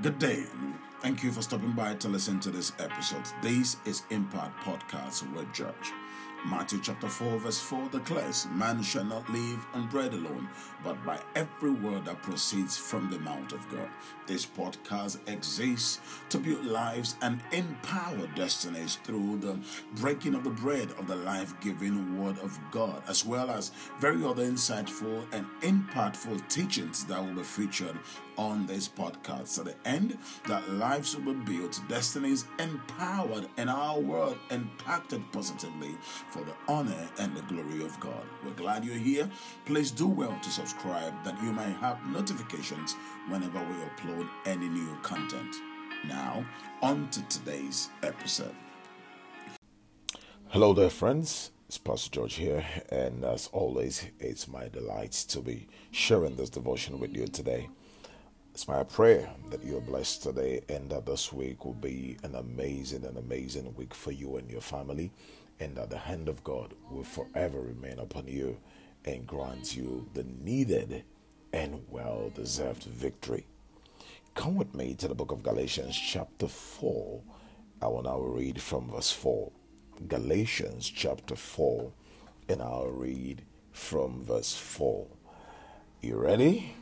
Good 0.00 0.20
day. 0.20 0.44
Thank 1.00 1.24
you 1.24 1.32
for 1.32 1.42
stopping 1.42 1.72
by 1.72 1.94
to 1.96 2.08
listen 2.08 2.38
to 2.40 2.50
this 2.50 2.70
episode. 2.78 3.24
This 3.42 3.78
is 3.84 4.04
Impact 4.10 4.56
Podcast 4.62 5.28
with 5.34 5.52
George. 5.52 5.92
Matthew 6.46 6.78
chapter 6.80 7.08
4, 7.08 7.38
verse 7.40 7.58
4 7.58 7.88
declares, 7.88 8.46
Man 8.52 8.80
shall 8.80 9.02
not 9.02 9.28
live 9.28 9.66
on 9.74 9.88
bread 9.88 10.14
alone, 10.14 10.48
but 10.84 11.04
by 11.04 11.20
every 11.34 11.72
word 11.72 12.04
that 12.04 12.22
proceeds 12.22 12.76
from 12.76 13.10
the 13.10 13.18
mouth 13.18 13.52
of 13.52 13.68
God. 13.70 13.88
This 14.28 14.46
podcast 14.46 15.18
exists 15.26 15.98
to 16.28 16.38
build 16.38 16.64
lives 16.64 17.16
and 17.20 17.40
empower 17.50 18.28
destinies 18.36 19.00
through 19.02 19.38
the 19.38 19.58
breaking 19.96 20.36
of 20.36 20.44
the 20.44 20.50
bread 20.50 20.92
of 20.96 21.08
the 21.08 21.16
life 21.16 21.58
giving 21.60 22.22
word 22.22 22.38
of 22.38 22.56
God, 22.70 23.02
as 23.08 23.26
well 23.26 23.50
as 23.50 23.72
very 23.98 24.24
other 24.24 24.44
insightful 24.44 25.26
and 25.32 25.44
impactful 25.62 26.48
teachings 26.48 27.04
that 27.06 27.20
will 27.20 27.34
be 27.34 27.42
featured 27.42 27.98
on 28.38 28.66
this 28.66 28.88
podcast. 28.88 29.56
To 29.56 29.64
the 29.64 29.74
end, 29.84 30.16
that 30.46 30.66
lives 30.70 31.16
will 31.16 31.34
be 31.34 31.58
built, 31.58 31.80
destinies 31.88 32.46
empowered, 32.58 33.46
and 33.58 33.68
our 33.68 33.98
world 33.98 34.38
impacted 34.50 35.20
positively 35.32 35.94
for 36.30 36.42
the 36.44 36.54
honor 36.68 37.08
and 37.18 37.36
the 37.36 37.42
glory 37.42 37.84
of 37.84 37.98
God. 38.00 38.24
We're 38.44 38.52
glad 38.52 38.84
you're 38.84 38.94
here. 38.94 39.28
Please 39.66 39.90
do 39.90 40.06
well 40.06 40.38
to 40.42 40.50
subscribe 40.50 41.12
that 41.24 41.42
you 41.42 41.52
may 41.52 41.70
have 41.72 41.98
notifications 42.06 42.94
whenever 43.28 43.58
we 43.58 43.74
upload 43.74 44.28
any 44.46 44.68
new 44.68 44.96
content. 45.02 45.54
Now, 46.06 46.46
on 46.80 47.10
to 47.10 47.22
today's 47.28 47.90
episode. 48.02 48.54
Hello 50.48 50.72
there, 50.72 50.90
friends. 50.90 51.50
It's 51.66 51.76
Pastor 51.76 52.08
George 52.10 52.36
here, 52.36 52.64
and 52.88 53.22
as 53.24 53.48
always, 53.52 54.06
it's 54.18 54.48
my 54.48 54.68
delight 54.68 55.12
to 55.28 55.40
be 55.40 55.68
sharing 55.90 56.36
this 56.36 56.48
devotion 56.48 56.98
with 56.98 57.14
you 57.14 57.26
today. 57.26 57.68
It's 58.58 58.66
my 58.66 58.82
prayer 58.82 59.30
that 59.50 59.64
you're 59.64 59.80
blessed 59.80 60.24
today 60.24 60.62
and 60.68 60.90
that 60.90 61.06
this 61.06 61.32
week 61.32 61.64
will 61.64 61.74
be 61.74 62.16
an 62.24 62.34
amazing 62.34 63.04
and 63.04 63.16
amazing 63.16 63.72
week 63.76 63.94
for 63.94 64.10
you 64.10 64.36
and 64.36 64.50
your 64.50 64.60
family, 64.60 65.12
and 65.60 65.76
that 65.76 65.90
the 65.90 65.98
hand 65.98 66.28
of 66.28 66.42
God 66.42 66.74
will 66.90 67.04
forever 67.04 67.60
remain 67.60 68.00
upon 68.00 68.26
you 68.26 68.58
and 69.04 69.28
grant 69.28 69.76
you 69.76 70.08
the 70.12 70.24
needed 70.42 71.04
and 71.52 71.84
well 71.88 72.32
deserved 72.34 72.82
victory. 72.82 73.46
Come 74.34 74.56
with 74.56 74.74
me 74.74 74.92
to 74.94 75.06
the 75.06 75.14
book 75.14 75.30
of 75.30 75.44
Galatians, 75.44 75.96
chapter 75.96 76.48
4. 76.48 77.22
I 77.80 77.86
will 77.86 78.02
now 78.02 78.18
read 78.18 78.60
from 78.60 78.90
verse 78.90 79.12
4. 79.12 79.52
Galatians, 80.08 80.90
chapter 80.90 81.36
4, 81.36 81.92
and 82.48 82.60
I'll 82.60 82.88
read 82.88 83.42
from 83.70 84.24
verse 84.24 84.56
4. 84.56 85.06
You 86.02 86.16
ready? 86.16 86.74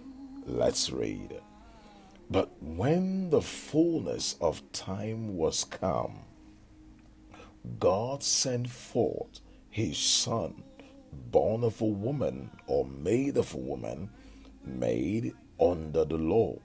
Let's 0.47 0.89
read. 0.91 1.39
But 2.29 2.51
when 2.61 3.31
the 3.31 3.43
fullness 3.43 4.37
of 4.41 4.73
time 4.73 5.37
was 5.37 5.65
come, 5.65 6.25
God 7.79 8.23
sent 8.23 8.69
forth 8.69 9.41
his 9.71 9.97
Son, 9.97 10.65
born 11.13 11.63
of 11.63 11.81
a 11.81 11.85
woman 11.85 12.51
or 12.67 12.85
made 12.85 13.37
of 13.37 13.55
a 13.55 13.59
woman, 13.59 14.11
made 14.65 15.35
under 15.61 16.05
the 16.05 16.17
law, 16.17 16.59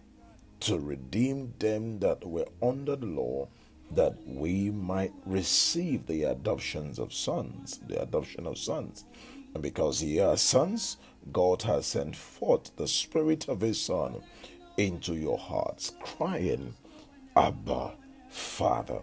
to 0.62 0.80
redeem 0.80 1.54
them 1.60 2.00
that 2.00 2.26
were 2.26 2.48
under 2.62 2.96
the 2.96 3.06
law, 3.06 3.48
that 3.92 4.16
we 4.26 4.72
might 4.72 5.14
receive 5.26 6.08
the 6.08 6.24
adoptions 6.24 6.98
of 6.98 7.14
sons, 7.14 7.80
the 7.88 8.02
adoption 8.02 8.48
of 8.48 8.58
sons. 8.58 9.06
And 9.54 9.62
because 9.62 10.02
ye 10.02 10.20
are 10.20 10.38
sons, 10.38 10.98
God 11.32 11.64
has 11.64 11.86
sent 11.86 12.16
forth 12.16 12.76
the 12.78 12.88
Spirit 12.88 13.48
of 13.50 13.62
His 13.62 13.82
Son 13.82 14.24
into 14.88 15.16
your 15.16 15.38
hearts, 15.38 15.94
crying, 16.02 16.74
Abba, 17.36 17.92
Father. 18.30 19.00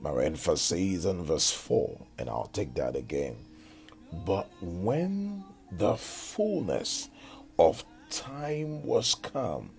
My 0.00 0.24
emphasis 0.24 1.04
in 1.04 1.24
verse 1.24 1.50
4, 1.50 1.98
and 2.18 2.28
I'll 2.28 2.50
take 2.52 2.74
that 2.74 2.96
again. 2.96 3.36
But 4.24 4.48
when 4.60 5.44
the 5.72 5.96
fullness 5.96 7.08
of 7.58 7.84
time 8.10 8.84
was 8.84 9.14
come, 9.14 9.70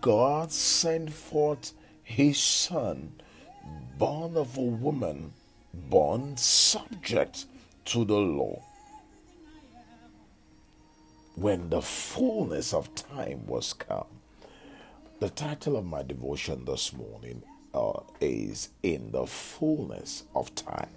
God 0.00 0.52
sent 0.52 1.12
forth 1.12 1.72
his 2.02 2.38
Son, 2.38 3.12
born 3.98 4.36
of 4.36 4.56
a 4.56 4.60
woman, 4.60 5.32
born 5.72 6.36
subject 6.36 7.46
to 7.86 8.04
the 8.04 8.14
law. 8.14 8.62
When 11.34 11.70
the 11.70 11.82
fullness 11.82 12.72
of 12.72 12.94
time 12.94 13.46
was 13.46 13.72
come, 13.72 14.13
the 15.20 15.30
title 15.30 15.76
of 15.76 15.86
my 15.86 16.02
devotion 16.02 16.64
this 16.64 16.92
morning 16.92 17.42
uh, 17.72 18.00
is 18.20 18.70
In 18.82 19.12
the 19.12 19.26
Fullness 19.26 20.24
of 20.34 20.54
Time. 20.54 20.88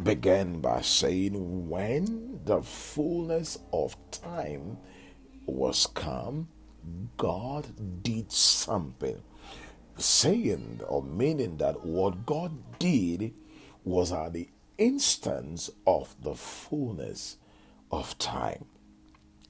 Began 0.00 0.60
by 0.60 0.80
saying, 0.80 1.68
When 1.68 2.40
the 2.44 2.62
fullness 2.62 3.58
of 3.72 3.96
time 4.12 4.78
was 5.46 5.86
come, 5.94 6.48
God 7.16 8.02
did 8.02 8.30
something. 8.30 9.20
Saying 9.98 10.80
or 10.86 11.02
meaning 11.02 11.56
that 11.58 11.84
what 11.84 12.24
God 12.24 12.52
did 12.78 13.34
was 13.84 14.12
at 14.12 14.32
the 14.32 14.48
instance 14.78 15.70
of 15.86 16.14
the 16.22 16.34
fullness 16.34 17.36
of 17.90 18.16
time. 18.18 18.64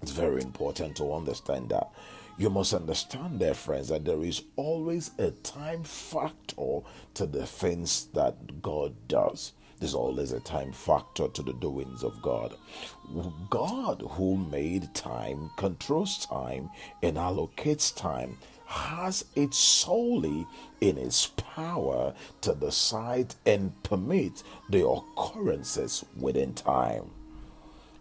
It's 0.03 0.11
very 0.11 0.43
important 0.43 0.97
to 0.97 1.13
understand 1.13 1.69
that 1.69 1.91
you 2.41 2.49
must 2.49 2.73
understand, 2.73 3.39
dear 3.39 3.53
friends, 3.53 3.89
that 3.89 4.07
there 4.07 4.25
is 4.25 4.45
always 4.57 5.11
a 5.19 5.31
time 5.31 5.85
factor 5.85 6.81
to 7.13 7.27
the 7.27 7.45
things 7.45 8.07
that 8.15 8.63
God 8.63 8.95
does. 9.09 9.53
There's 9.79 9.93
always 9.93 10.33
a 10.33 10.41
time 10.41 10.73
factor 10.73 11.29
to 11.29 11.43
the 11.43 11.53
doings 11.53 12.03
of 12.03 12.23
God. 12.23 12.55
God, 13.51 14.03
who 14.13 14.39
made 14.39 14.95
time, 14.95 15.51
controls 15.59 16.25
time, 16.25 16.71
and 17.03 17.19
allocates 17.19 17.95
time, 17.95 18.39
has 18.65 19.27
it 19.37 19.53
solely 19.53 20.47
in 20.81 20.97
his 20.97 21.27
power 21.37 22.15
to 22.41 22.55
decide 22.55 23.35
and 23.45 23.71
permit 23.83 24.43
the 24.71 24.89
occurrences 24.89 26.07
within 26.17 26.55
time. 26.55 27.11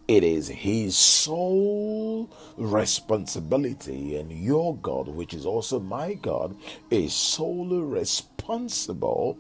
It 0.10 0.24
is 0.24 0.48
his 0.48 0.98
sole 0.98 2.32
responsibility, 2.58 4.16
and 4.16 4.32
your 4.32 4.76
God, 4.78 5.08
which 5.08 5.36
is 5.36 5.46
also 5.46 5.80
my 5.80 6.16
God, 6.16 6.56
is 6.90 7.14
solely 7.14 7.78
responsible 7.78 9.38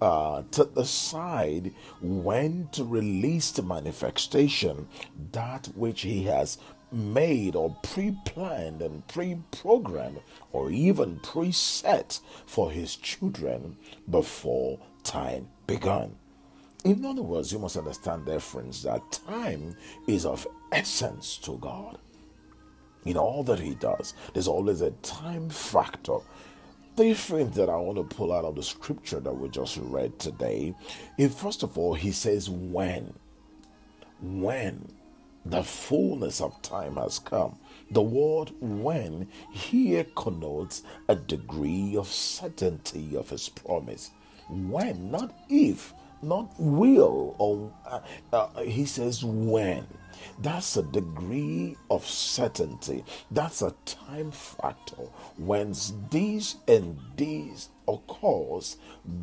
uh, 0.00 0.44
to 0.52 0.66
decide 0.76 1.72
when 2.00 2.68
to 2.70 2.84
release 2.84 3.50
the 3.50 3.64
manifestation 3.64 4.86
that 5.32 5.66
which 5.74 6.02
he 6.02 6.22
has 6.22 6.56
made 6.92 7.56
or 7.56 7.76
pre 7.82 8.16
planned 8.24 8.80
and 8.80 9.04
pre 9.08 9.38
programmed 9.50 10.20
or 10.52 10.70
even 10.70 11.18
preset 11.18 12.20
for 12.46 12.70
his 12.70 12.94
children 12.94 13.76
before 14.08 14.78
time 15.02 15.48
began. 15.66 16.14
In 16.84 17.04
other 17.04 17.22
words, 17.22 17.52
you 17.52 17.60
must 17.60 17.76
understand, 17.76 18.26
dear 18.26 18.40
friends, 18.40 18.82
that 18.82 19.12
time 19.12 19.76
is 20.08 20.26
of 20.26 20.46
essence 20.72 21.36
to 21.38 21.56
God. 21.58 21.98
In 23.04 23.16
all 23.16 23.44
that 23.44 23.60
He 23.60 23.74
does, 23.76 24.14
there's 24.32 24.48
always 24.48 24.80
a 24.80 24.90
time 25.02 25.48
factor. 25.48 26.18
The 26.96 27.14
things 27.14 27.56
that 27.56 27.68
I 27.68 27.76
want 27.76 27.98
to 27.98 28.16
pull 28.16 28.32
out 28.32 28.44
of 28.44 28.56
the 28.56 28.62
scripture 28.62 29.20
that 29.20 29.32
we 29.32 29.48
just 29.48 29.78
read 29.80 30.18
today 30.18 30.74
first 31.30 31.62
of 31.62 31.78
all, 31.78 31.94
He 31.94 32.10
says, 32.12 32.50
when. 32.50 33.14
When 34.20 34.88
the 35.44 35.62
fullness 35.62 36.40
of 36.40 36.60
time 36.62 36.96
has 36.96 37.18
come. 37.18 37.56
The 37.90 38.02
word 38.02 38.52
when 38.60 39.28
here 39.52 40.06
connotes 40.16 40.82
a 41.08 41.16
degree 41.16 41.96
of 41.96 42.08
certainty 42.08 43.16
of 43.16 43.30
His 43.30 43.48
promise. 43.48 44.10
When, 44.48 45.10
not 45.10 45.34
if 45.48 45.94
not 46.22 46.48
will 46.58 47.34
or 47.38 47.72
uh, 47.86 48.00
uh, 48.32 48.62
he 48.62 48.84
says 48.84 49.24
when 49.24 49.86
that's 50.40 50.76
a 50.76 50.82
degree 50.82 51.76
of 51.90 52.06
certainty 52.06 53.04
that's 53.30 53.62
a 53.62 53.74
time 53.84 54.30
factor 54.30 55.02
when 55.36 55.74
this 56.10 56.56
and 56.68 56.98
this 57.16 57.68
occurs 57.88 58.76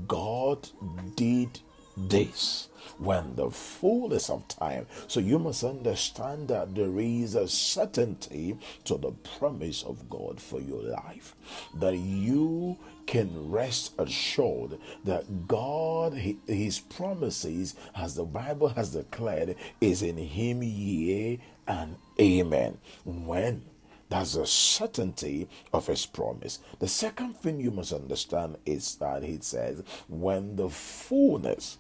god 0.08 0.68
did 1.16 1.60
this 1.96 2.70
when 2.98 3.36
the 3.36 3.50
fullness 3.50 4.30
of 4.30 4.48
time. 4.48 4.86
So 5.08 5.20
you 5.20 5.40
must 5.40 5.64
understand 5.64 6.48
that 6.50 6.76
there 6.76 7.00
is 7.00 7.36
a 7.36 7.48
certainty 7.48 8.58
to 8.86 8.98
the 8.98 9.12
promise 9.38 9.84
of 9.84 10.10
God 10.10 10.40
for 10.42 10.60
your 10.62 10.82
life. 10.82 11.36
That 11.76 11.98
you 11.98 12.78
can 13.10 13.50
rest 13.50 13.94
assured 13.98 14.78
that 15.04 15.48
God, 15.48 16.14
His 16.14 16.80
promises, 16.80 17.74
as 17.96 18.14
the 18.14 18.24
Bible 18.24 18.68
has 18.70 18.92
declared, 18.92 19.56
is 19.82 20.04
in 20.04 20.16
Him, 20.18 20.62
yea 20.62 21.40
and 21.68 21.96
amen. 22.20 22.78
When 23.04 23.64
That's 24.10 24.34
the 24.34 24.46
certainty 24.48 25.48
of 25.72 25.88
his 25.88 26.06
promise. 26.06 26.60
The 26.80 26.88
second 26.88 27.38
thing 27.38 27.60
you 27.60 27.72
must 27.72 27.94
understand 27.94 28.58
is 28.66 28.96
that 28.96 29.24
he 29.24 29.38
says, 29.42 29.84
when 30.08 30.56
the 30.56 30.70
fullness 30.70 31.78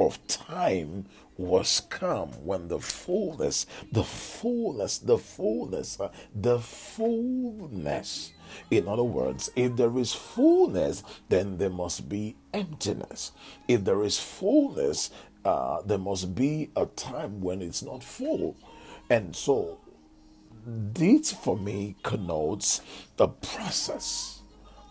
of 0.00 0.26
time 0.26 1.06
was 1.36 1.80
come 1.88 2.28
when 2.44 2.68
the 2.68 2.78
fullness, 2.78 3.66
the 3.92 4.04
fullness, 4.04 4.98
the 4.98 5.16
fullness, 5.16 5.98
uh, 5.98 6.10
the 6.34 6.60
fullness. 6.60 8.32
In 8.70 8.88
other 8.88 9.04
words, 9.04 9.50
if 9.56 9.76
there 9.76 9.96
is 9.98 10.12
fullness, 10.12 11.02
then 11.28 11.56
there 11.56 11.70
must 11.70 12.08
be 12.08 12.36
emptiness. 12.52 13.32
If 13.68 13.84
there 13.84 14.02
is 14.04 14.18
fullness, 14.18 15.10
uh, 15.44 15.80
there 15.82 15.98
must 15.98 16.34
be 16.34 16.70
a 16.76 16.84
time 16.86 17.40
when 17.40 17.62
it's 17.62 17.82
not 17.82 18.04
full. 18.04 18.56
And 19.08 19.34
so, 19.34 19.78
this 20.66 21.32
for 21.32 21.56
me 21.56 21.96
connotes 22.02 22.82
a 23.18 23.28
process, 23.28 24.42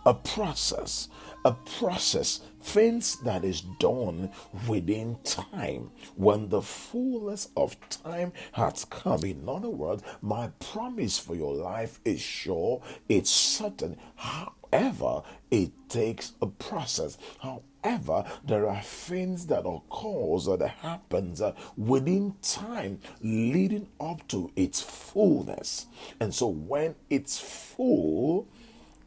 a 0.05 0.15
process 0.15 1.09
a 1.45 1.53
process, 1.53 2.41
things 2.61 3.17
that 3.23 3.43
is 3.43 3.61
done 3.79 4.31
within 4.67 5.17
time 5.23 5.91
when 6.15 6.49
the 6.49 6.61
fullness 6.61 7.49
of 7.55 7.77
time 7.89 8.33
has 8.53 8.85
come. 8.85 9.23
In 9.23 9.47
other 9.47 9.69
words, 9.69 10.03
my 10.21 10.49
promise 10.59 11.17
for 11.17 11.35
your 11.35 11.53
life 11.53 11.99
is 12.03 12.21
sure, 12.21 12.81
it's 13.07 13.31
certain. 13.31 13.97
However, 14.15 15.23
it 15.49 15.71
takes 15.87 16.33
a 16.41 16.47
process. 16.47 17.17
However, 17.39 18.25
there 18.45 18.67
are 18.69 18.81
things 18.81 19.47
that 19.47 19.65
occur 19.65 20.57
that 20.57 20.75
happens 20.81 21.41
uh, 21.41 21.53
within 21.77 22.35
time 22.41 22.99
leading 23.21 23.87
up 23.99 24.27
to 24.27 24.51
its 24.55 24.81
fullness. 24.81 25.87
And 26.19 26.33
so 26.33 26.47
when 26.47 26.95
it's 27.09 27.39
full, 27.39 28.47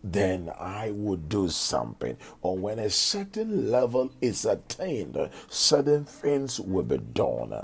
then 0.02 0.50
I 0.58 0.90
would 0.90 1.28
do 1.28 1.48
something. 1.48 2.16
Or 2.40 2.56
when 2.58 2.78
a 2.78 2.90
certain 2.90 3.70
level 3.70 4.10
is 4.20 4.44
attained, 4.44 5.16
certain 5.48 6.04
things 6.04 6.58
will 6.60 6.84
be 6.84 6.98
done. 6.98 7.54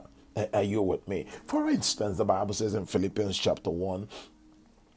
Are 0.52 0.62
you 0.62 0.82
with 0.82 1.06
me? 1.08 1.26
For 1.46 1.68
instance, 1.68 2.16
the 2.16 2.24
Bible 2.24 2.54
says 2.54 2.74
in 2.74 2.86
Philippians 2.86 3.36
chapter 3.36 3.70
1, 3.70 4.08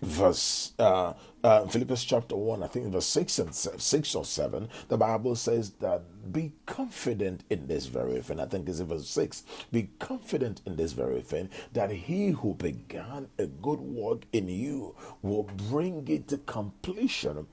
verse 0.01 0.73
uh, 0.79 1.13
uh, 1.43 1.65
Philippians 1.67 2.03
chapter 2.03 2.35
1, 2.35 2.61
I 2.61 2.67
think 2.67 2.91
verse 2.91 3.05
6 3.07 3.39
and 3.39 3.55
6 3.55 4.15
or 4.15 4.25
7, 4.25 4.69
the 4.89 4.97
Bible 4.97 5.35
says 5.35 5.71
that 5.79 6.03
be 6.31 6.53
confident 6.65 7.43
in 7.49 7.67
this 7.67 7.87
very 7.87 8.21
thing. 8.21 8.39
I 8.39 8.45
think 8.45 8.69
it's 8.69 8.79
in 8.79 8.87
verse 8.87 9.09
6. 9.09 9.43
Be 9.71 9.89
confident 9.99 10.61
in 10.65 10.75
this 10.75 10.93
very 10.93 11.21
thing 11.21 11.49
that 11.73 11.91
he 11.91 12.29
who 12.29 12.53
began 12.53 13.27
a 13.39 13.47
good 13.47 13.79
work 13.79 14.23
in 14.33 14.49
you 14.49 14.95
will 15.21 15.43
bring 15.69 16.07
it 16.07 16.27
to 16.27 16.37
completion 16.37 17.47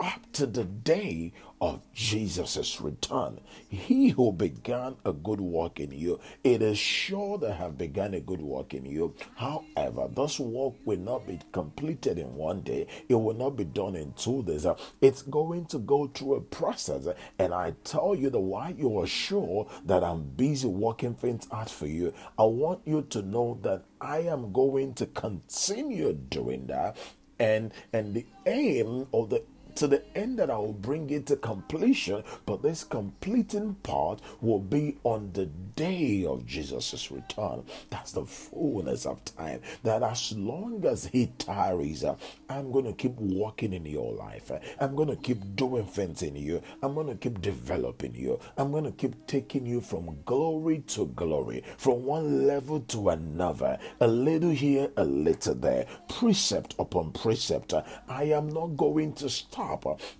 up 0.00 0.32
to 0.32 0.46
the 0.46 0.64
day 0.64 1.32
of 1.60 1.82
Jesus' 1.92 2.80
return. 2.80 3.38
He 3.68 4.08
who 4.08 4.32
began 4.32 4.96
a 5.04 5.12
good 5.12 5.40
work 5.40 5.78
in 5.78 5.92
you, 5.92 6.18
it 6.42 6.62
is 6.62 6.78
sure 6.78 7.36
that 7.38 7.54
have 7.54 7.76
begun 7.76 8.14
a 8.14 8.20
good 8.20 8.40
work 8.40 8.72
in 8.72 8.86
you. 8.86 9.14
However, 9.36 10.08
this 10.16 10.40
work 10.40 10.74
will 10.86 10.98
not 10.98 11.26
be 11.26 11.38
completed 11.52 12.18
in 12.18 12.34
one 12.34 12.62
day. 12.62 12.86
It 13.08 13.14
will 13.14 13.34
not 13.34 13.56
be 13.56 13.64
done 13.64 13.94
in 13.94 14.14
two 14.14 14.42
days. 14.42 14.66
It's 15.02 15.22
going 15.22 15.66
to 15.66 15.78
go 15.78 16.06
through 16.06 16.36
a 16.36 16.40
process. 16.40 17.06
And 17.38 17.52
I 17.52 17.74
tell 17.84 18.14
you 18.14 18.30
that 18.30 18.40
why 18.40 18.74
you 18.76 18.98
are 18.98 19.06
sure 19.06 19.68
that 19.84 20.02
I'm 20.02 20.22
busy 20.22 20.66
working 20.68 21.14
things 21.14 21.46
out 21.52 21.70
for 21.70 21.86
you, 21.86 22.14
I 22.38 22.44
want 22.44 22.80
you 22.86 23.02
to 23.10 23.20
know 23.20 23.58
that 23.62 23.84
I 24.00 24.20
am 24.20 24.52
going 24.52 24.94
to 24.94 25.06
continue 25.06 26.14
doing 26.14 26.68
that 26.68 26.96
and 27.38 27.72
and 27.92 28.14
the 28.14 28.26
aim 28.46 29.06
of 29.12 29.30
the 29.30 29.42
to 29.76 29.86
the 29.86 30.02
end 30.16 30.38
that 30.38 30.50
I 30.50 30.58
will 30.58 30.72
bring 30.72 31.10
it 31.10 31.26
to 31.26 31.36
completion, 31.36 32.22
but 32.46 32.62
this 32.62 32.84
completing 32.84 33.74
part 33.76 34.20
will 34.40 34.60
be 34.60 34.98
on 35.04 35.30
the 35.32 35.46
day 35.46 36.24
of 36.24 36.46
Jesus' 36.46 37.10
return. 37.10 37.64
That's 37.90 38.12
the 38.12 38.24
fullness 38.24 39.06
of 39.06 39.24
time. 39.24 39.60
That 39.82 40.02
as 40.02 40.32
long 40.32 40.84
as 40.86 41.06
He 41.06 41.26
tarries, 41.38 42.04
uh, 42.04 42.16
I'm 42.48 42.70
going 42.72 42.84
to 42.86 42.92
keep 42.92 43.14
walking 43.16 43.72
in 43.72 43.86
your 43.86 44.12
life. 44.14 44.50
I'm 44.80 44.94
going 44.96 45.08
to 45.08 45.16
keep 45.16 45.56
doing 45.56 45.86
things 45.86 46.22
in 46.22 46.36
you. 46.36 46.62
I'm 46.82 46.94
going 46.94 47.08
to 47.08 47.14
keep 47.14 47.40
developing 47.40 48.14
you. 48.14 48.38
I'm 48.56 48.70
going 48.72 48.84
to 48.84 48.92
keep 48.92 49.26
taking 49.26 49.66
you 49.66 49.80
from 49.80 50.18
glory 50.24 50.80
to 50.88 51.06
glory, 51.06 51.64
from 51.78 52.04
one 52.04 52.46
level 52.46 52.80
to 52.80 53.10
another, 53.10 53.78
a 54.00 54.08
little 54.08 54.50
here, 54.50 54.90
a 54.96 55.04
little 55.04 55.54
there, 55.54 55.86
precept 56.08 56.74
upon 56.78 57.12
precept. 57.12 57.72
I 58.08 58.24
am 58.24 58.48
not 58.48 58.76
going 58.76 59.12
to 59.14 59.28
stop 59.28 59.69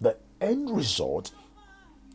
the 0.01 0.17
end 0.41 0.71
result 0.71 1.33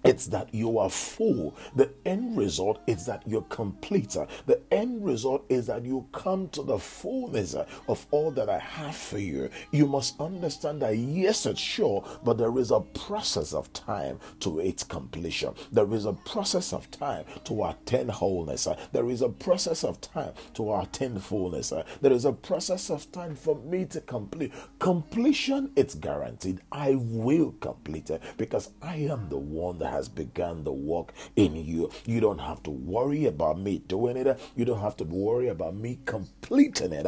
it's 0.05 0.27
that 0.27 0.53
you 0.53 0.79
are 0.79 0.89
full. 0.89 1.55
The 1.75 1.89
end 2.05 2.37
result 2.37 2.81
is 2.87 3.05
that 3.07 3.23
you're 3.27 3.41
complete. 3.43 4.15
The 4.45 4.61
end 4.71 5.05
result 5.05 5.45
is 5.49 5.67
that 5.67 5.83
you 5.85 6.07
come 6.11 6.47
to 6.49 6.63
the 6.63 6.77
fullness 6.79 7.55
of 7.87 8.05
all 8.11 8.31
that 8.31 8.49
I 8.49 8.59
have 8.59 8.95
for 8.95 9.17
you. 9.19 9.49
You 9.71 9.87
must 9.87 10.19
understand 10.21 10.81
that 10.81 10.97
yes, 10.97 11.45
it's 11.45 11.59
sure, 11.59 12.05
but 12.23 12.37
there 12.37 12.57
is 12.57 12.71
a 12.71 12.81
process 12.81 13.53
of 13.53 13.71
time 13.73 14.19
to 14.41 14.59
its 14.59 14.83
completion. 14.83 15.53
There 15.71 15.91
is 15.93 16.05
a 16.05 16.13
process 16.13 16.73
of 16.73 16.89
time 16.91 17.25
to 17.45 17.65
attain 17.65 18.09
wholeness. 18.09 18.67
There 18.91 19.09
is 19.09 19.21
a 19.21 19.29
process 19.29 19.83
of 19.83 20.01
time 20.01 20.33
to 20.53 20.75
attain 20.75 21.19
fullness. 21.19 21.73
There 22.01 22.13
is 22.13 22.25
a 22.25 22.33
process 22.33 22.89
of 22.89 23.11
time 23.11 23.35
for 23.35 23.55
me 23.55 23.85
to 23.85 24.01
complete. 24.01 24.53
Completion, 24.79 25.71
it's 25.75 25.95
guaranteed. 25.95 26.61
I 26.71 26.95
will 26.95 27.53
complete 27.59 28.09
it 28.09 28.21
because 28.37 28.71
I 28.81 28.97
am 28.97 29.29
the 29.29 29.37
one 29.37 29.79
that 29.79 29.94
has 29.95 30.09
begun 30.09 30.63
the 30.63 30.73
work 30.73 31.13
in 31.35 31.55
you. 31.55 31.89
You 32.05 32.19
don't 32.19 32.39
have 32.39 32.61
to 32.63 32.71
worry 32.71 33.25
about 33.25 33.59
me 33.59 33.79
doing 33.79 34.17
it. 34.17 34.39
You 34.55 34.65
don't 34.65 34.81
have 34.81 34.97
to 34.97 35.03
worry 35.05 35.47
about 35.47 35.75
me 35.75 35.99
completing 36.05 36.93
it. 36.93 37.03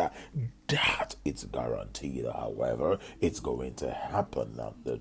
That 0.68 1.16
it's 1.26 1.44
guaranteed. 1.46 2.26
However, 2.26 2.98
it's 3.22 3.40
going 3.40 3.76
to 3.76 3.92
happen 3.92 4.60
at 4.60 4.74
the 4.84 5.00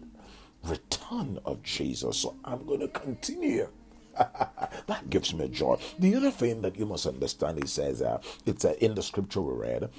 return 0.64 1.38
of 1.44 1.62
Jesus. 1.62 2.18
So 2.18 2.36
I'm 2.44 2.66
going 2.66 2.80
to 2.80 2.88
continue. 2.88 3.68
that 4.86 5.10
gives 5.10 5.34
me 5.34 5.48
joy. 5.48 5.78
The 5.98 6.14
other 6.14 6.30
thing 6.30 6.62
that 6.62 6.78
you 6.78 6.86
must 6.86 7.06
understand, 7.06 7.58
he 7.62 7.68
says, 7.68 8.00
uh, 8.00 8.18
it's 8.46 8.64
uh, 8.64 8.74
in 8.80 8.94
the 8.94 9.02
scripture 9.02 9.42
we 9.42 9.54
read, 9.54 9.90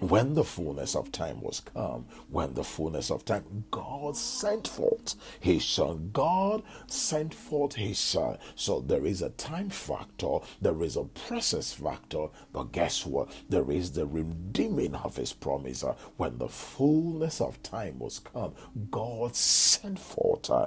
when 0.00 0.34
the 0.34 0.44
fullness 0.44 0.94
of 0.94 1.12
time 1.12 1.40
was 1.40 1.60
come, 1.60 2.06
when 2.30 2.54
the 2.54 2.64
fullness 2.64 3.10
of 3.10 3.24
time, 3.24 3.64
God 3.70 4.16
sent 4.16 4.68
forth 4.68 5.14
his 5.40 5.64
son. 5.64 6.10
God 6.12 6.62
sent 6.86 7.32
forth 7.34 7.74
his 7.74 7.98
son. 7.98 8.38
So 8.54 8.80
there 8.80 9.06
is 9.06 9.22
a 9.22 9.30
time 9.30 9.70
factor, 9.70 10.38
there 10.60 10.82
is 10.82 10.96
a 10.96 11.04
process 11.04 11.72
factor, 11.72 12.26
but 12.52 12.72
guess 12.72 13.06
what? 13.06 13.30
There 13.48 13.70
is 13.70 13.92
the 13.92 14.06
redeeming 14.06 14.94
of 14.94 15.16
his 15.16 15.32
promise. 15.32 15.82
Uh, 15.82 15.94
when 16.16 16.38
the 16.38 16.48
fullness 16.48 17.40
of 17.40 17.62
time 17.62 17.98
was 17.98 18.18
come, 18.18 18.54
God 18.90 19.34
sent 19.34 19.98
forth. 19.98 20.50
Uh, 20.50 20.66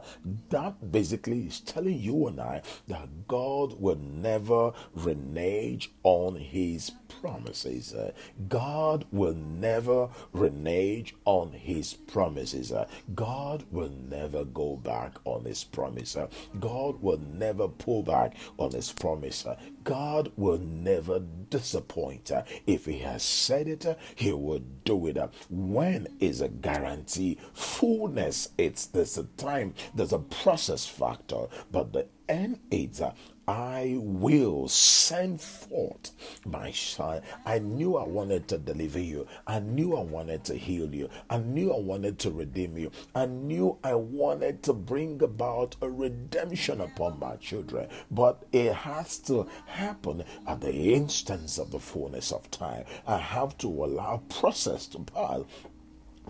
that 0.50 0.92
basically 0.92 1.42
is 1.48 1.60
telling 1.60 2.00
you 2.00 2.28
and 2.28 2.40
I 2.40 2.62
that 2.88 3.28
God 3.28 3.80
will 3.80 3.98
never 3.98 4.72
renege 4.96 5.92
on 6.04 6.36
his 6.36 6.92
promises. 7.22 7.94
Uh, 7.94 8.12
God 8.48 9.06
will 9.12 9.19
never 9.34 10.10
renege 10.34 11.16
on 11.26 11.52
his 11.52 11.94
promises. 11.94 12.72
Uh, 12.72 12.88
God 13.16 13.66
will 13.72 13.92
never 14.10 14.46
go 14.46 14.76
back 14.78 15.16
on 15.26 15.46
his 15.46 15.64
promise. 15.64 16.16
Uh, 16.16 16.28
God 16.60 17.02
will 17.02 17.20
never 17.20 17.68
pull 17.68 18.04
back 18.04 18.36
on 18.58 18.72
his 18.72 18.92
promise. 18.92 19.46
Uh, 19.46 19.58
God 19.84 20.32
will 20.36 20.60
never 20.60 21.20
disappoint. 21.20 22.32
If 22.68 22.86
he 22.86 23.00
has 23.00 23.24
said 23.24 23.68
it, 23.68 23.86
he 24.16 24.32
will 24.32 24.64
do 24.84 25.08
it. 25.08 25.18
When 25.50 26.08
is 26.20 26.42
a 26.42 26.50
guarantee? 26.50 27.38
Fullness, 27.54 28.50
it's 28.58 28.86
there's 28.86 29.18
a 29.18 29.24
time, 29.24 29.74
there's 29.94 30.14
a 30.14 30.20
process 30.20 30.86
factor, 30.86 31.48
but 31.72 31.94
the 31.94 32.08
end 32.28 32.60
is 32.70 33.02
I 33.50 33.98
will 33.98 34.68
send 34.68 35.42
forth 35.42 36.12
my 36.46 36.70
son. 36.70 37.24
I 37.48 37.58
knew 37.58 37.98
I 37.98 38.08
wanted 38.08 38.48
to 38.50 38.60
deliver 38.60 39.00
you. 39.00 39.26
I 39.48 39.58
knew 39.58 39.98
I 39.98 40.04
wanted 40.04 40.44
to 40.44 40.56
heal 40.56 40.94
you. 40.94 41.10
I 41.32 41.40
knew 41.40 41.74
I 41.74 41.80
wanted 41.80 42.20
to 42.20 42.30
redeem 42.30 42.78
you. 42.78 42.92
I 43.16 43.26
knew 43.26 43.80
I 43.84 43.96
wanted 43.96 44.62
to 44.64 44.74
bring 44.74 45.24
about 45.24 45.76
a 45.82 45.90
redemption 45.90 46.80
upon 46.80 47.18
my 47.18 47.38
children. 47.38 47.90
But 48.12 48.46
it 48.52 48.72
has 48.72 49.18
to 49.30 49.48
happen 49.66 50.26
at 50.46 50.62
the 50.62 50.94
instance 50.94 51.58
of 51.58 51.72
the 51.72 51.80
fullness 51.80 52.32
of 52.32 52.52
time. 52.52 52.86
I 53.08 53.18
have 53.18 53.58
to 53.60 53.68
allow 53.68 54.22
process 54.30 54.86
to 54.90 55.00
pass 55.00 55.42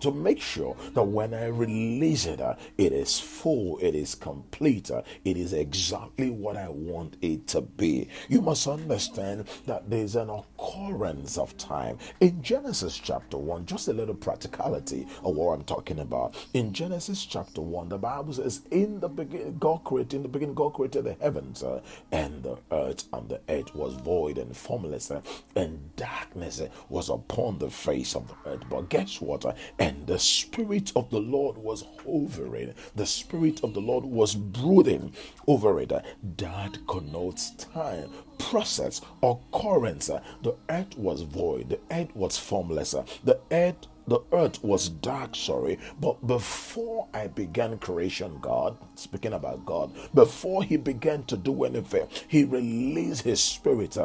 to 0.01 0.11
make 0.11 0.41
sure 0.41 0.75
that 0.93 1.03
when 1.03 1.33
I 1.33 1.47
release 1.47 2.25
it, 2.25 2.41
uh, 2.41 2.55
it 2.77 2.93
is 2.93 3.19
full, 3.19 3.77
it 3.81 3.95
is 3.95 4.15
complete, 4.15 4.91
uh, 4.91 5.01
it 5.25 5.37
is 5.37 5.53
exactly 5.53 6.29
what 6.29 6.57
I 6.57 6.69
want 6.69 7.17
it 7.21 7.47
to 7.47 7.61
be. 7.61 8.09
You 8.27 8.41
must 8.41 8.67
understand 8.67 9.47
that 9.65 9.89
there's 9.89 10.15
an 10.15 10.29
occurrence 10.29 11.37
of 11.37 11.57
time. 11.57 11.97
In 12.19 12.41
Genesis 12.41 12.97
chapter 12.97 13.37
1, 13.37 13.65
just 13.65 13.87
a 13.87 13.93
little 13.93 14.15
practicality 14.15 15.07
of 15.23 15.35
what 15.35 15.53
I'm 15.53 15.63
talking 15.63 15.99
about. 15.99 16.35
In 16.53 16.73
Genesis 16.73 17.25
chapter 17.25 17.61
1, 17.61 17.89
the 17.89 17.97
Bible 17.97 18.33
says, 18.33 18.61
In 18.71 18.99
the 18.99 19.09
beginning, 19.09 19.57
God 19.59 19.83
created, 19.83 20.15
in 20.15 20.23
the 20.23 20.29
beginning, 20.29 20.55
God 20.55 20.73
created 20.73 21.05
the 21.05 21.15
heavens 21.21 21.63
uh, 21.63 21.81
and 22.11 22.43
the 22.43 22.57
earth, 22.71 23.05
and 23.13 23.29
the 23.29 23.41
earth 23.49 23.73
was 23.75 23.93
void 23.95 24.37
and 24.37 24.55
formless, 24.55 25.11
uh, 25.11 25.21
and 25.55 25.95
darkness 25.95 26.61
uh, 26.61 26.69
was 26.89 27.09
upon 27.09 27.59
the 27.59 27.69
face 27.69 28.15
of 28.15 28.27
the 28.27 28.51
earth. 28.51 28.63
But 28.69 28.89
guess 28.89 29.21
what? 29.21 29.45
Uh, 29.45 29.53
and 29.89 30.05
the 30.05 30.19
Spirit 30.19 30.91
of 30.95 31.09
the 31.09 31.19
Lord 31.19 31.57
was 31.57 31.83
hovering, 32.05 32.75
the 32.95 33.07
Spirit 33.07 33.63
of 33.63 33.73
the 33.73 33.81
Lord 33.81 34.05
was 34.05 34.35
brooding 34.35 35.13
over 35.47 35.79
it. 35.79 35.91
That 36.37 36.77
connotes 36.87 37.49
time, 37.55 38.11
process, 38.37 39.01
occurrence. 39.23 40.11
The 40.43 40.55
earth 40.69 40.95
was 40.95 41.23
void, 41.23 41.69
the 41.69 41.79
earth 41.89 42.15
was 42.15 42.37
formless, 42.37 42.91
the 43.23 43.39
earth 43.51 43.87
the 44.05 44.21
earth 44.31 44.63
was 44.63 44.89
dark, 44.89 45.35
sorry, 45.35 45.77
but 45.99 46.25
before 46.25 47.07
I 47.13 47.27
began 47.27 47.77
creation, 47.77 48.39
God, 48.41 48.75
speaking 48.95 49.33
about 49.33 49.67
God, 49.67 49.91
before 50.15 50.63
He 50.63 50.77
began 50.77 51.23
to 51.25 51.37
do 51.37 51.63
anything, 51.63 52.07
He 52.27 52.43
released 52.43 53.21
His 53.21 53.41
Spirit 53.41 53.97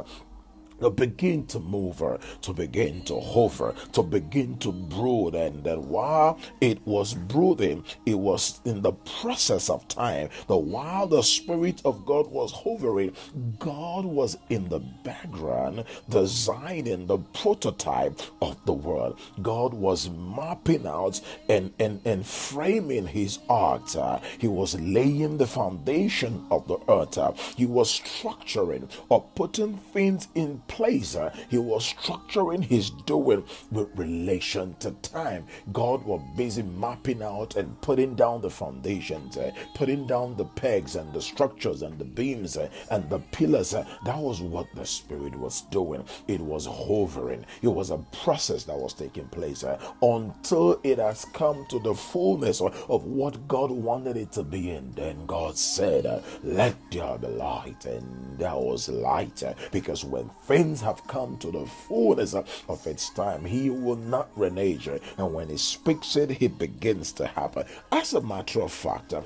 to 0.80 0.90
begin 0.90 1.46
to 1.46 1.60
move 1.60 1.98
her, 2.00 2.18
to 2.42 2.52
begin 2.52 3.02
to 3.04 3.20
hover, 3.20 3.74
to 3.92 4.02
begin 4.02 4.58
to 4.58 4.72
brood. 4.72 5.34
And 5.34 5.64
then 5.64 5.88
while 5.88 6.38
it 6.60 6.84
was 6.86 7.14
brooding, 7.14 7.84
it 8.06 8.18
was 8.18 8.60
in 8.64 8.82
the 8.82 8.92
process 8.92 9.70
of 9.70 9.86
time 9.88 10.28
that 10.48 10.56
while 10.56 11.06
the 11.06 11.22
Spirit 11.22 11.82
of 11.84 12.04
God 12.04 12.30
was 12.30 12.52
hovering, 12.52 13.12
God 13.58 14.04
was 14.04 14.36
in 14.50 14.68
the 14.68 14.80
background 14.80 15.84
designing 16.08 17.06
the 17.06 17.18
prototype 17.18 18.20
of 18.42 18.56
the 18.66 18.72
world. 18.72 19.18
God 19.42 19.74
was 19.74 20.10
mapping 20.10 20.86
out 20.86 21.20
and, 21.48 21.72
and, 21.78 22.00
and 22.04 22.26
framing 22.26 23.06
his 23.06 23.38
art. 23.48 23.96
Uh, 23.96 24.20
he 24.38 24.48
was 24.48 24.78
laying 24.80 25.38
the 25.38 25.46
foundation 25.46 26.46
of 26.50 26.66
the 26.68 26.78
earth. 26.88 27.18
Uh, 27.18 27.32
he 27.56 27.66
was 27.66 28.00
structuring 28.00 28.90
or 29.08 29.24
putting 29.34 29.76
things 29.92 30.28
in 30.34 30.62
place. 30.68 31.16
He 31.50 31.58
was 31.58 31.92
structuring 31.94 32.64
his 32.64 32.90
doing 32.90 33.44
with 33.70 33.88
relation 33.96 34.74
to 34.80 34.92
time. 35.02 35.46
God 35.72 36.04
was 36.04 36.22
busy 36.36 36.62
mapping 36.62 37.22
out 37.22 37.56
and 37.56 37.80
putting 37.80 38.14
down 38.14 38.40
the 38.40 38.50
foundations, 38.50 39.36
uh, 39.36 39.50
putting 39.74 40.06
down 40.06 40.36
the 40.36 40.44
pegs 40.44 40.96
and 40.96 41.12
the 41.12 41.20
structures 41.22 41.82
and 41.82 41.98
the 41.98 42.04
beams 42.04 42.56
uh, 42.56 42.68
and 42.90 43.08
the 43.10 43.18
pillars. 43.32 43.74
Uh, 43.74 43.84
that 44.04 44.18
was 44.18 44.40
what 44.40 44.66
the 44.74 44.84
Spirit 44.86 45.36
was 45.36 45.62
doing. 45.70 46.04
It 46.28 46.40
was 46.40 46.66
hovering. 46.66 47.44
It 47.62 47.68
was 47.68 47.90
a 47.90 47.98
process 48.22 48.64
that 48.64 48.76
was 48.76 48.94
taking 48.94 49.28
place 49.28 49.64
until 50.02 50.80
it 50.82 50.98
has 50.98 51.24
come 51.32 51.66
to 51.68 51.78
the 51.78 51.94
fullness 51.94 52.60
of, 52.60 52.74
what 53.04 53.46
God 53.48 53.70
wanted 53.70 54.16
it 54.16 54.32
to 54.32 54.42
be. 54.42 54.70
And 54.70 54.94
then 54.94 55.26
God 55.26 55.56
said, 55.56 56.22
Let 56.42 56.74
there 56.90 57.18
be 57.18 57.26
light. 57.28 57.84
And 57.84 58.38
there 58.38 58.54
was 58.56 58.88
light. 58.88 59.42
because 59.72 60.04
when 60.04 60.30
things 60.54 60.80
have 60.80 61.04
come 61.08 61.36
to 61.36 61.50
the 61.50 61.66
fullness 61.66 62.32
of 62.32 62.86
its 62.86 63.10
time. 63.10 63.44
He 63.44 63.70
will 63.70 63.96
not 63.96 64.28
renege. 64.36 64.86
And 64.86 65.34
when 65.34 65.48
he 65.48 65.56
speaks 65.56 66.14
it, 66.14 66.40
it 66.40 66.58
begins 66.58 67.10
to 67.14 67.26
happen. 67.26 67.64
As 67.90 68.14
a 68.14 68.20
matter 68.20 68.62
of 68.62 68.70
fact, 68.70 69.14
uh, 69.14 69.22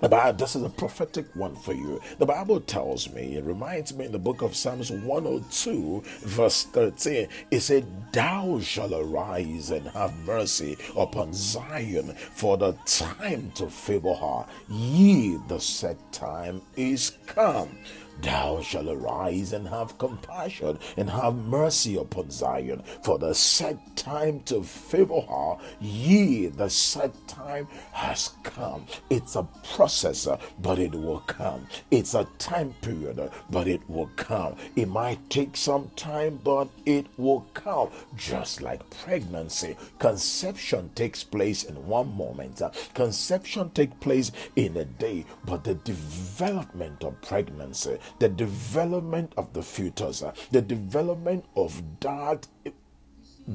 the 0.00 0.10
Bible, 0.10 0.36
this 0.36 0.54
is 0.54 0.62
a 0.62 0.68
prophetic 0.68 1.26
one 1.34 1.56
for 1.56 1.72
you. 1.72 2.02
The 2.18 2.26
Bible 2.26 2.60
tells 2.60 3.08
me, 3.14 3.36
it 3.36 3.44
reminds 3.44 3.94
me 3.94 4.04
in 4.04 4.12
the 4.12 4.18
book 4.18 4.42
of 4.42 4.54
Psalms 4.54 4.90
102, 4.90 6.02
verse 6.22 6.64
13, 6.64 7.28
it 7.50 7.60
said, 7.60 7.86
Thou 8.12 8.60
shall 8.60 8.94
arise 8.94 9.70
and 9.70 9.86
have 9.90 10.14
mercy 10.26 10.76
upon 10.96 11.32
Zion, 11.32 12.14
for 12.34 12.58
the 12.58 12.72
time 12.84 13.52
to 13.54 13.70
favor 13.70 14.12
her. 14.12 14.44
Ye, 14.68 15.38
the 15.46 15.60
set 15.60 15.96
time 16.12 16.60
is 16.76 17.16
come. 17.26 17.78
Thou 18.22 18.60
shalt 18.60 18.86
arise 18.86 19.52
and 19.52 19.66
have 19.66 19.98
compassion 19.98 20.78
and 20.96 21.10
have 21.10 21.34
mercy 21.34 21.96
upon 21.96 22.30
Zion, 22.30 22.82
for 23.02 23.18
the 23.18 23.34
set 23.34 23.96
time 23.96 24.40
to 24.44 24.62
favor 24.62 25.20
her, 25.20 25.56
ye, 25.80 26.46
the 26.46 26.70
set 26.70 27.12
time 27.26 27.66
has 27.92 28.30
come. 28.44 28.86
It's 29.10 29.34
a 29.34 29.46
process, 29.74 30.28
uh, 30.28 30.38
but 30.60 30.78
it 30.78 30.92
will 30.92 31.20
come. 31.20 31.66
It's 31.90 32.14
a 32.14 32.28
time 32.38 32.74
period, 32.80 33.18
uh, 33.18 33.28
but 33.50 33.66
it 33.66 33.80
will 33.88 34.10
come. 34.14 34.54
It 34.76 34.88
might 34.88 35.28
take 35.28 35.56
some 35.56 35.90
time, 35.96 36.38
but 36.44 36.68
it 36.86 37.06
will 37.16 37.44
come. 37.54 37.90
Just 38.16 38.62
like 38.62 38.88
pregnancy, 39.02 39.76
conception 39.98 40.90
takes 40.94 41.24
place 41.24 41.64
in 41.64 41.74
one 41.88 42.16
moment, 42.16 42.62
uh, 42.62 42.70
conception 42.94 43.70
takes 43.70 43.94
place 43.98 44.30
in 44.54 44.76
a 44.76 44.84
day, 44.84 45.26
but 45.44 45.64
the 45.64 45.74
development 45.74 47.02
of 47.02 47.20
pregnancy 47.22 47.98
the 48.18 48.28
development 48.28 49.32
of 49.36 49.52
the 49.52 49.62
fetus, 49.62 50.22
uh, 50.22 50.32
the 50.50 50.62
development 50.62 51.44
of 51.56 51.82
that 52.00 52.46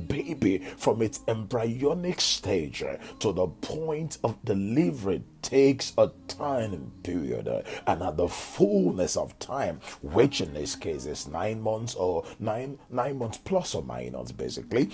baby 0.08 0.60
from 0.78 1.02
its 1.02 1.22
embryonic 1.28 2.20
stage 2.20 2.84
uh, 2.84 2.98
to 3.20 3.32
the 3.32 3.48
point 3.48 4.18
of 4.24 4.44
delivery 4.44 5.24
takes 5.42 5.94
a 5.98 6.12
time 6.28 6.92
period 7.04 7.48
uh, 7.48 7.62
and 7.86 8.04
at 8.04 8.18
the 8.18 8.28
fullness 8.28 9.16
of 9.16 9.38
time 9.40 9.80
which 10.02 10.42
in 10.42 10.54
this 10.54 10.76
case 10.76 11.06
is 11.06 11.28
nine 11.28 11.62
months 11.62 11.96
or 11.96 12.26
nine 12.40 12.78
nine 12.90 13.18
months 13.18 13.38
plus 13.38 13.74
or 13.74 13.84
minus 13.84 14.32
basically 14.32 14.90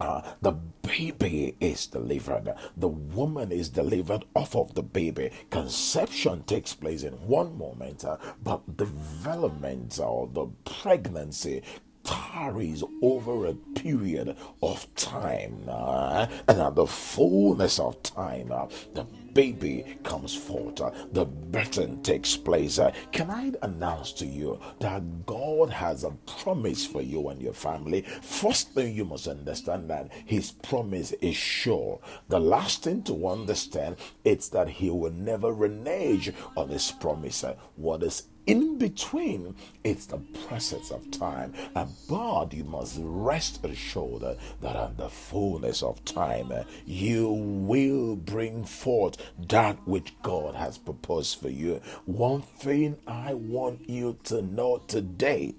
uh, 0.00 0.22
the 0.40 0.52
baby 0.52 1.56
is 1.60 1.86
delivered. 1.86 2.54
The 2.76 2.88
woman 2.88 3.52
is 3.52 3.68
delivered 3.68 4.24
off 4.34 4.54
of 4.54 4.74
the 4.74 4.82
baby. 4.82 5.30
Conception 5.50 6.44
takes 6.44 6.74
place 6.74 7.02
in 7.02 7.14
one 7.14 7.58
moment, 7.58 8.04
uh, 8.04 8.16
but 8.42 8.76
development 8.76 9.98
or 9.98 10.28
the 10.28 10.46
pregnancy 10.64 11.62
tarries 12.04 12.82
over 13.02 13.46
a 13.46 13.54
period 13.54 14.36
of 14.62 14.94
time. 14.94 15.64
Uh, 15.68 16.26
and 16.46 16.60
at 16.60 16.74
the 16.74 16.86
fullness 16.86 17.78
of 17.78 18.02
time, 18.02 18.50
uh, 18.50 18.66
the 18.94 19.06
baby 19.38 19.84
comes 20.02 20.34
forth, 20.34 20.80
uh, 20.80 20.90
the 21.12 21.24
birthing 21.24 22.02
takes 22.02 22.36
place. 22.36 22.76
Uh, 22.80 22.90
can 23.12 23.30
I 23.30 23.52
announce 23.62 24.10
to 24.14 24.26
you 24.26 24.58
that 24.80 25.26
God 25.26 25.70
has 25.70 26.02
a 26.02 26.10
promise 26.42 26.84
for 26.84 27.02
you 27.02 27.28
and 27.28 27.40
your 27.40 27.52
family? 27.52 28.00
First 28.20 28.72
thing 28.72 28.96
you 28.96 29.04
must 29.04 29.28
understand 29.28 29.90
that 29.90 30.10
His 30.24 30.50
promise 30.50 31.12
is 31.12 31.36
sure. 31.36 32.00
The 32.28 32.40
last 32.40 32.82
thing 32.82 33.04
to 33.04 33.28
understand 33.28 33.94
is 34.24 34.48
that 34.48 34.68
He 34.68 34.90
will 34.90 35.12
never 35.12 35.52
renege 35.52 36.32
on 36.56 36.70
His 36.70 36.90
promise. 36.90 37.44
Uh, 37.44 37.54
what 37.76 38.02
is 38.02 38.24
in 38.48 38.78
between, 38.78 39.54
it's 39.84 40.06
the 40.06 40.16
process 40.48 40.90
of 40.90 41.10
time. 41.10 41.52
And 41.74 41.90
God, 42.08 42.54
you 42.54 42.64
must 42.64 42.96
rest 42.98 43.62
assured 43.62 44.22
that 44.62 44.90
in 44.90 44.96
the 44.96 45.10
fullness 45.10 45.82
of 45.82 46.02
time, 46.06 46.50
you 46.86 47.28
will 47.28 48.16
bring 48.16 48.64
forth 48.64 49.18
that 49.48 49.86
which 49.86 50.14
God 50.22 50.54
has 50.54 50.78
proposed 50.78 51.40
for 51.40 51.50
you. 51.50 51.80
One 52.06 52.42
thing 52.42 52.96
I 53.06 53.34
want 53.34 53.88
you 53.88 54.18
to 54.24 54.42
know 54.42 54.78
today 54.86 55.54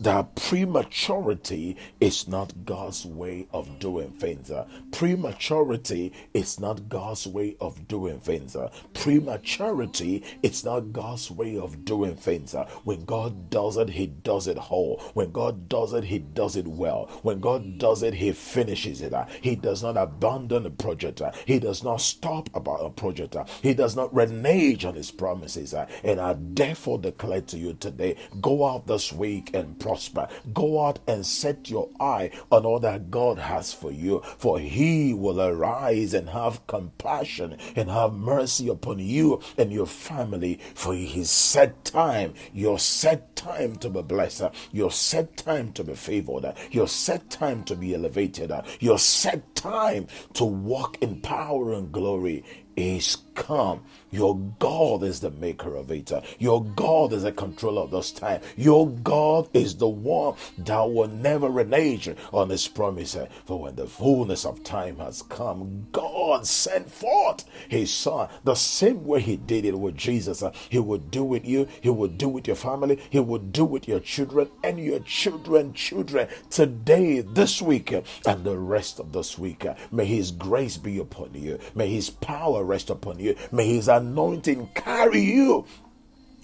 that 0.00 0.34
prematurity 0.36 1.76
is 2.00 2.28
not 2.28 2.64
God's 2.64 3.04
way 3.06 3.48
of 3.52 3.78
doing 3.78 4.10
things. 4.12 4.50
Prematurity 4.92 6.12
is 6.34 6.60
not 6.60 6.88
God's 6.88 7.26
way 7.26 7.56
of 7.60 7.88
doing 7.88 8.20
things. 8.20 8.56
Prematurity 8.94 10.22
is 10.42 10.64
not 10.64 10.92
God's 10.92 11.30
way 11.30 11.58
of 11.58 11.84
doing 11.84 12.14
things. 12.16 12.54
When 12.84 13.04
God 13.04 13.50
does 13.50 13.76
it, 13.76 13.90
He 13.90 14.06
does 14.06 14.46
it 14.46 14.58
whole. 14.58 15.00
When 15.14 15.32
God 15.32 15.68
does 15.68 15.92
it, 15.92 16.04
He 16.04 16.18
does 16.18 16.56
it 16.56 16.66
well. 16.66 17.08
When 17.22 17.40
God 17.40 17.78
does 17.78 18.02
it, 18.02 18.14
He 18.14 18.32
finishes 18.32 19.02
it. 19.02 19.12
He 19.40 19.56
does 19.56 19.82
not 19.82 19.96
abandon 19.96 20.66
a 20.66 20.70
project. 20.70 21.22
He 21.46 21.58
does 21.58 21.82
not 21.82 22.00
stop 22.00 22.48
about 22.54 22.84
a 22.84 22.90
project. 22.90 23.36
He 23.62 23.74
does 23.74 23.96
not 23.96 24.14
renege 24.14 24.84
on 24.84 24.94
His 24.94 25.10
promises. 25.10 25.74
And 26.04 26.20
I 26.20 26.36
therefore 26.38 26.98
declare 26.98 27.40
to 27.42 27.58
you 27.58 27.74
today 27.74 28.16
go 28.40 28.66
out 28.66 28.86
this 28.86 29.12
week 29.12 29.50
and 29.54 29.65
and 29.66 29.78
prosper. 29.78 30.28
Go 30.54 30.86
out 30.86 31.00
and 31.06 31.26
set 31.26 31.68
your 31.68 31.90
eye 32.00 32.30
on 32.50 32.64
all 32.64 32.78
that 32.80 33.10
God 33.10 33.38
has 33.38 33.72
for 33.72 33.90
you, 33.90 34.22
for 34.38 34.58
He 34.58 35.12
will 35.12 35.40
arise 35.40 36.14
and 36.14 36.30
have 36.30 36.66
compassion 36.66 37.56
and 37.74 37.90
have 37.90 38.12
mercy 38.12 38.68
upon 38.68 38.98
you 38.98 39.40
and 39.58 39.72
your 39.72 39.86
family. 39.86 40.60
For 40.74 40.94
His 40.94 41.30
set 41.30 41.84
time, 41.84 42.34
your 42.52 42.78
set 42.78 43.34
time 43.36 43.76
to 43.76 43.90
be 43.90 44.02
blessed, 44.02 44.50
your 44.72 44.90
set 44.90 45.36
time 45.36 45.72
to 45.72 45.84
be 45.84 45.94
favored, 45.94 46.54
your 46.70 46.88
set 46.88 47.28
time 47.30 47.64
to 47.64 47.74
be 47.74 47.94
elevated, 47.94 48.52
your 48.80 48.98
set 48.98 49.54
time 49.54 50.06
to 50.34 50.44
walk 50.44 51.02
in 51.02 51.20
power 51.20 51.72
and 51.72 51.90
glory 51.92 52.44
is 52.76 53.16
come. 53.34 53.82
Your 54.10 54.38
God 54.58 55.02
is 55.02 55.20
the 55.20 55.30
maker 55.30 55.74
of 55.74 55.90
it. 55.90 56.10
Your 56.38 56.64
God 56.64 57.12
is 57.12 57.24
the 57.24 57.32
controller 57.32 57.82
of 57.82 57.90
this 57.90 58.12
time. 58.12 58.40
Your 58.56 58.88
God 58.88 59.48
is 59.52 59.76
the 59.76 59.88
one 59.88 60.34
that 60.58 60.90
will 60.90 61.08
never 61.08 61.50
renege 61.50 62.08
on 62.32 62.48
his 62.48 62.66
promise. 62.68 63.16
For 63.44 63.60
when 63.60 63.76
the 63.76 63.86
fullness 63.86 64.46
of 64.46 64.62
time 64.64 64.98
has 64.98 65.22
come, 65.22 65.88
God 65.92 66.46
sent 66.46 66.90
forth 66.90 67.44
his 67.68 67.92
son. 67.92 68.28
The 68.44 68.54
same 68.54 69.04
way 69.04 69.20
he 69.20 69.36
did 69.36 69.64
it 69.64 69.78
with 69.78 69.96
Jesus, 69.96 70.42
he 70.70 70.78
would 70.78 71.10
do 71.10 71.24
with 71.24 71.44
you, 71.44 71.68
he 71.80 71.90
would 71.90 72.16
do 72.16 72.28
with 72.28 72.46
your 72.46 72.56
family, 72.56 73.00
he 73.10 73.20
would 73.20 73.52
do 73.52 73.64
with 73.64 73.86
your 73.88 74.00
children 74.00 74.48
and 74.64 74.78
your 74.78 75.00
children, 75.00 75.74
children 75.74 76.28
today, 76.48 77.20
this 77.20 77.60
week, 77.60 77.92
and 77.92 78.44
the 78.44 78.56
rest 78.56 78.98
of 78.98 79.12
this 79.12 79.38
week. 79.38 79.66
May 79.90 80.04
his 80.06 80.30
grace 80.30 80.78
be 80.78 80.98
upon 80.98 81.34
you. 81.34 81.58
May 81.74 81.88
his 81.88 82.08
power 82.08 82.64
rest 82.66 82.90
upon 82.90 83.18
you. 83.18 83.36
May 83.50 83.66
his 83.66 83.88
anointing 83.88 84.70
carry 84.74 85.20
you. 85.20 85.66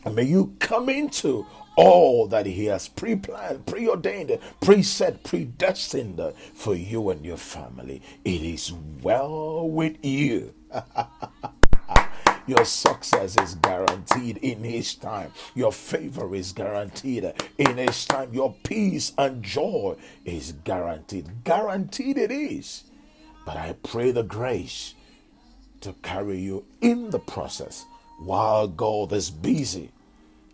And 0.04 0.16
may 0.16 0.24
you 0.24 0.56
come 0.58 0.88
into 0.88 1.46
all 1.76 2.26
that 2.28 2.46
he 2.46 2.66
has 2.66 2.88
pre-planned, 2.88 3.66
preordained, 3.66 4.38
preset, 4.60 5.22
predestined 5.22 6.20
for 6.54 6.74
you 6.74 7.10
and 7.10 7.24
your 7.24 7.36
family. 7.36 8.02
It 8.24 8.42
is 8.42 8.72
well 9.02 9.68
with 9.68 10.04
you. 10.04 10.54
Your 12.46 12.64
success 12.64 13.40
is 13.40 13.54
guaranteed 13.54 14.38
in 14.38 14.64
His 14.64 14.96
time. 14.96 15.32
Your 15.54 15.70
favor 15.70 16.34
is 16.34 16.52
guaranteed 16.52 17.32
in 17.56 17.76
His 17.76 18.04
time. 18.04 18.34
Your 18.34 18.56
peace 18.64 19.12
and 19.16 19.44
joy 19.44 19.96
is 20.24 20.50
guaranteed. 20.64 21.44
Guaranteed 21.44 22.18
it 22.18 22.32
is. 22.32 22.82
But 23.46 23.56
I 23.56 23.74
pray 23.84 24.10
the 24.10 24.24
grace 24.24 24.94
to 25.82 25.92
carry 26.02 26.38
you 26.38 26.64
in 26.80 27.10
the 27.10 27.18
process 27.18 27.84
while 28.18 28.66
God 28.68 29.12
is 29.12 29.30
busy 29.30 29.90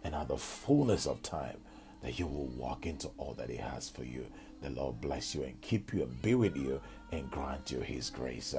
and 0.04 0.14
at 0.14 0.28
the 0.28 0.36
fullness 0.38 1.06
of 1.06 1.22
time 1.22 1.58
that 2.02 2.18
you 2.18 2.26
will 2.26 2.46
walk 2.46 2.86
into 2.86 3.08
all 3.18 3.34
that 3.34 3.50
He 3.50 3.56
has 3.56 3.88
for 3.88 4.04
you. 4.04 4.26
The 4.62 4.70
Lord 4.70 5.00
bless 5.00 5.34
you 5.34 5.42
and 5.42 5.60
keep 5.60 5.92
you 5.92 6.02
and 6.02 6.22
be 6.22 6.34
with 6.34 6.56
you 6.56 6.80
and 7.12 7.30
grant 7.30 7.70
you 7.70 7.80
His 7.80 8.10
grace. 8.10 8.54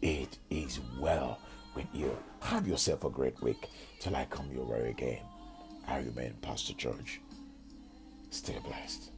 It 0.00 0.38
is 0.50 0.80
well 0.98 1.38
with 1.74 1.86
you. 1.92 2.16
Have 2.40 2.66
yourself 2.66 3.04
a 3.04 3.10
great 3.10 3.40
week 3.42 3.68
till 4.00 4.16
I 4.16 4.26
come 4.26 4.50
your 4.52 4.64
way 4.64 4.90
again. 4.90 5.20
I 5.88 5.98
remain 5.98 6.34
Pastor 6.42 6.74
George. 6.74 7.20
Stay 8.30 8.56
blessed. 8.64 9.10